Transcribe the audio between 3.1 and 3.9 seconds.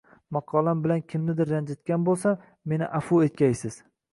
etgaysiz